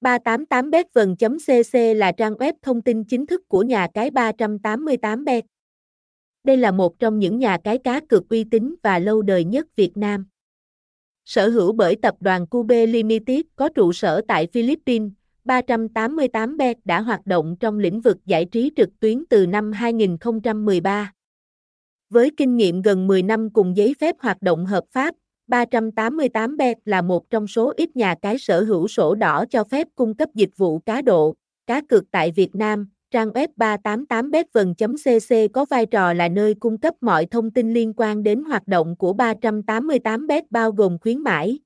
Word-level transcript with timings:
388bet.cc 0.00 1.94
là 1.94 2.12
trang 2.12 2.34
web 2.34 2.52
thông 2.62 2.82
tin 2.82 3.04
chính 3.04 3.26
thức 3.26 3.48
của 3.48 3.62
nhà 3.62 3.88
cái 3.94 4.10
388bet. 4.10 5.42
Đây 6.44 6.56
là 6.56 6.70
một 6.70 6.98
trong 6.98 7.18
những 7.18 7.38
nhà 7.38 7.58
cái 7.64 7.78
cá 7.78 8.00
cược 8.08 8.28
uy 8.28 8.44
tín 8.44 8.74
và 8.82 8.98
lâu 8.98 9.22
đời 9.22 9.44
nhất 9.44 9.66
Việt 9.76 9.96
Nam. 9.96 10.26
Sở 11.24 11.48
hữu 11.48 11.72
bởi 11.72 11.96
tập 12.02 12.14
đoàn 12.20 12.46
Cube 12.46 12.86
Limited 12.86 13.40
có 13.56 13.68
trụ 13.68 13.92
sở 13.92 14.20
tại 14.28 14.46
Philippines, 14.52 15.12
388bet 15.44 16.74
đã 16.84 17.00
hoạt 17.00 17.26
động 17.26 17.56
trong 17.60 17.78
lĩnh 17.78 18.00
vực 18.00 18.16
giải 18.26 18.44
trí 18.44 18.72
trực 18.76 19.00
tuyến 19.00 19.24
từ 19.30 19.46
năm 19.46 19.72
2013. 19.72 21.12
Với 22.10 22.30
kinh 22.36 22.56
nghiệm 22.56 22.82
gần 22.82 23.06
10 23.06 23.22
năm 23.22 23.50
cùng 23.50 23.76
giấy 23.76 23.94
phép 24.00 24.16
hoạt 24.18 24.42
động 24.42 24.66
hợp 24.66 24.84
pháp, 24.90 25.14
388bet 25.50 26.74
là 26.84 27.02
một 27.02 27.30
trong 27.30 27.46
số 27.46 27.72
ít 27.76 27.96
nhà 27.96 28.14
cái 28.22 28.38
sở 28.38 28.64
hữu 28.64 28.88
sổ 28.88 29.14
đỏ 29.14 29.44
cho 29.50 29.64
phép 29.64 29.88
cung 29.94 30.14
cấp 30.14 30.28
dịch 30.34 30.50
vụ 30.56 30.78
cá 30.78 31.02
độ, 31.02 31.34
cá 31.66 31.80
cược 31.88 32.04
tại 32.10 32.30
Việt 32.30 32.54
Nam. 32.54 32.88
Trang 33.10 33.30
web 33.30 33.48
388bet.cc 33.56 35.48
có 35.52 35.64
vai 35.64 35.86
trò 35.86 36.12
là 36.12 36.28
nơi 36.28 36.54
cung 36.54 36.78
cấp 36.78 36.94
mọi 37.00 37.26
thông 37.26 37.50
tin 37.50 37.72
liên 37.72 37.92
quan 37.96 38.22
đến 38.22 38.44
hoạt 38.44 38.68
động 38.68 38.96
của 38.96 39.12
388bet 39.12 40.42
bao 40.50 40.72
gồm 40.72 40.98
khuyến 40.98 41.18
mãi, 41.18 41.58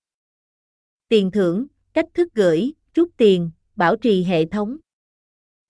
tiền 1.09 1.31
thưởng, 1.31 1.67
cách 1.93 2.07
thức 2.15 2.29
gửi, 2.35 2.73
rút 2.95 3.09
tiền, 3.17 3.51
bảo 3.77 3.97
trì 3.97 4.25
hệ 4.25 4.45
thống. 4.45 4.77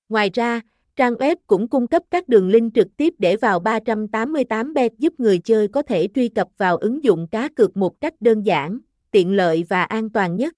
Ngoài 0.08 0.30
ra, 0.34 0.60
trang 0.96 1.14
web 1.14 1.36
cũng 1.46 1.68
cung 1.68 1.86
cấp 1.86 2.02
các 2.10 2.28
đường 2.28 2.48
link 2.48 2.74
trực 2.74 2.88
tiếp 2.96 3.14
để 3.18 3.36
vào 3.36 3.60
388bet 3.60 4.90
giúp 4.98 5.20
người 5.20 5.38
chơi 5.38 5.68
có 5.68 5.82
thể 5.82 6.08
truy 6.14 6.28
cập 6.28 6.48
vào 6.58 6.76
ứng 6.76 7.04
dụng 7.04 7.26
cá 7.30 7.48
cược 7.48 7.76
một 7.76 8.00
cách 8.00 8.14
đơn 8.20 8.42
giản, 8.42 8.78
tiện 9.10 9.32
lợi 9.32 9.64
và 9.68 9.82
an 9.82 10.10
toàn 10.10 10.36
nhất. 10.36 10.54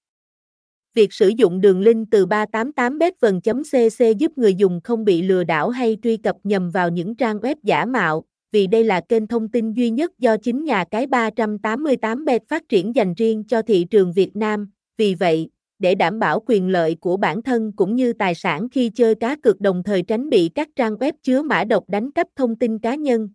Việc 0.93 1.13
sử 1.13 1.27
dụng 1.27 1.61
đường 1.61 1.81
link 1.81 2.07
từ 2.11 2.25
388bet.cc 2.25 4.17
giúp 4.17 4.37
người 4.37 4.55
dùng 4.55 4.81
không 4.83 5.05
bị 5.05 5.21
lừa 5.21 5.43
đảo 5.43 5.69
hay 5.69 5.97
truy 6.03 6.17
cập 6.17 6.35
nhầm 6.43 6.69
vào 6.71 6.89
những 6.89 7.15
trang 7.15 7.37
web 7.37 7.55
giả 7.63 7.85
mạo, 7.85 8.23
vì 8.51 8.67
đây 8.67 8.83
là 8.83 9.01
kênh 9.01 9.27
thông 9.27 9.49
tin 9.49 9.73
duy 9.73 9.89
nhất 9.89 10.11
do 10.19 10.37
chính 10.37 10.63
nhà 10.63 10.83
cái 10.91 11.07
388bet 11.07 12.39
phát 12.49 12.69
triển 12.69 12.95
dành 12.95 13.13
riêng 13.13 13.43
cho 13.43 13.61
thị 13.61 13.85
trường 13.89 14.13
Việt 14.13 14.35
Nam. 14.35 14.69
Vì 14.97 15.15
vậy, 15.15 15.49
để 15.79 15.95
đảm 15.95 16.19
bảo 16.19 16.39
quyền 16.45 16.67
lợi 16.67 16.95
của 16.95 17.17
bản 17.17 17.41
thân 17.41 17.71
cũng 17.75 17.95
như 17.95 18.13
tài 18.13 18.35
sản 18.35 18.69
khi 18.69 18.89
chơi 18.89 19.15
cá 19.15 19.35
cược 19.35 19.61
đồng 19.61 19.83
thời 19.83 20.01
tránh 20.01 20.29
bị 20.29 20.49
các 20.55 20.69
trang 20.75 20.95
web 20.95 21.11
chứa 21.23 21.41
mã 21.41 21.63
độc 21.63 21.89
đánh 21.89 22.11
cắp 22.11 22.27
thông 22.35 22.55
tin 22.55 22.79
cá 22.79 22.95
nhân. 22.95 23.29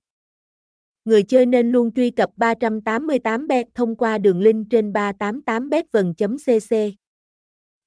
Người 1.05 1.23
chơi 1.23 1.47
nên 1.47 1.73
luôn 1.73 1.95
truy 1.95 2.11
cập 2.11 2.31
388bet 2.37 3.65
thông 3.75 3.97
qua 3.97 4.19
đường 4.19 4.41
link 4.41 4.67
trên 4.71 4.93
388bet.cc. 4.93 6.93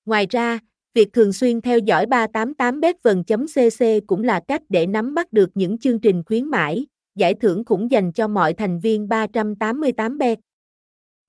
Ngoài 0.06 0.28
ra, 0.30 0.59
việc 0.94 1.14
thường 1.14 1.33
xuyên 1.33 1.61
theo 1.61 1.80
dõi 1.80 2.06
388bet.cc 2.06 4.02
cũng 4.08 4.23
là 4.23 4.39
cách 4.48 4.61
để 4.70 4.88
nắm 4.88 5.14
bắt 5.14 5.33
được 5.33 5.50
những 5.56 5.78
chương 5.78 6.00
trình 6.00 6.23
khuyến 6.26 6.45
mãi, 6.45 6.86
giải 7.16 7.33
thưởng 7.33 7.66
khủng 7.66 7.92
dành 7.92 8.11
cho 8.11 8.28
mọi 8.28 8.53
thành 8.53 8.80
viên 8.80 9.08
388bet. 9.08 10.36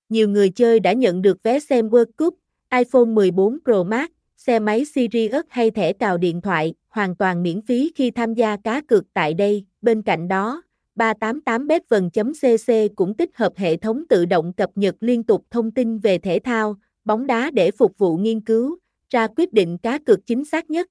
Nhiều 0.09 0.29
người 0.29 0.51
chơi 0.51 0.81
đã 0.81 0.93
nhận 0.93 1.23
được 1.23 1.43
vé 1.43 1.59
xem 1.59 1.89
World 1.89 2.13
Cup, 2.17 2.35
iPhone 2.71 3.05
14 3.05 3.59
Pro 3.65 3.83
Max, 3.83 4.09
xe 4.37 4.59
máy 4.59 4.85
Sirius 4.85 5.45
hay 5.49 5.71
thẻ 5.71 5.93
cào 5.93 6.19
điện 6.19 6.41
thoại, 6.41 6.75
hoàn 6.89 7.17
toàn 7.17 7.43
miễn 7.43 7.63
phí 7.63 7.93
khi 7.95 8.11
tham 8.11 8.35
gia 8.35 8.57
cá 8.57 8.81
cược 8.81 9.05
tại 9.13 9.35
đây. 9.35 9.65
Bên 9.83 10.03
cạnh 10.03 10.29
đó, 10.29 10.63
388bet.cc 10.97 12.89
cũng 12.97 13.15
tích 13.15 13.37
hợp 13.37 13.53
hệ 13.57 13.77
thống 13.77 14.05
tự 14.09 14.25
động 14.25 14.53
cập 14.53 14.71
nhật 14.75 14.95
liên 15.01 15.23
tục 15.23 15.45
thông 15.51 15.71
tin 15.71 15.99
về 15.99 16.19
thể 16.19 16.39
thao, 16.45 16.77
bóng 17.05 17.27
đá 17.27 17.51
để 17.51 17.71
phục 17.71 17.99
vụ 17.99 18.17
nghiên 18.17 18.41
cứu, 18.41 18.79
ra 19.11 19.27
quyết 19.37 19.53
định 19.53 19.79
cá 19.79 19.99
cược 19.99 20.27
chính 20.27 20.45
xác 20.45 20.71
nhất. 20.71 20.89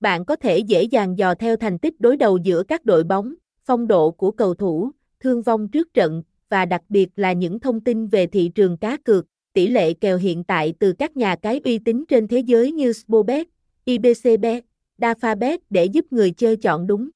Bạn 0.00 0.24
có 0.24 0.36
thể 0.36 0.58
dễ 0.58 0.82
dàng 0.82 1.18
dò 1.18 1.34
theo 1.34 1.56
thành 1.56 1.78
tích 1.78 2.00
đối 2.00 2.16
đầu 2.16 2.36
giữa 2.36 2.62
các 2.62 2.84
đội 2.84 3.04
bóng, 3.04 3.34
phong 3.64 3.86
độ 3.86 4.10
của 4.10 4.30
cầu 4.30 4.54
thủ, 4.54 4.90
thương 5.20 5.42
vong 5.42 5.68
trước 5.68 5.94
trận 5.94 6.22
và 6.48 6.64
đặc 6.64 6.82
biệt 6.88 7.08
là 7.16 7.32
những 7.32 7.60
thông 7.60 7.80
tin 7.80 8.06
về 8.06 8.26
thị 8.26 8.50
trường 8.54 8.76
cá 8.76 8.96
cược, 8.96 9.26
tỷ 9.52 9.66
lệ 9.68 9.92
kèo 9.92 10.18
hiện 10.18 10.44
tại 10.44 10.74
từ 10.78 10.92
các 10.92 11.16
nhà 11.16 11.36
cái 11.36 11.60
uy 11.64 11.78
tín 11.78 12.04
trên 12.08 12.28
thế 12.28 12.38
giới 12.38 12.72
như 12.72 12.92
Spobet, 12.92 13.46
IBCBet, 13.84 14.64
DafaBet 14.98 15.58
để 15.70 15.84
giúp 15.84 16.06
người 16.10 16.30
chơi 16.30 16.56
chọn 16.56 16.86
đúng. 16.86 17.08